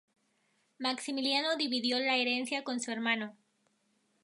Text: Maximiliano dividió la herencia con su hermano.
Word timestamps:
Maximiliano 0.79 1.57
dividió 1.57 1.99
la 1.99 2.17
herencia 2.17 2.63
con 2.63 2.79
su 2.79 2.89
hermano. 2.89 3.35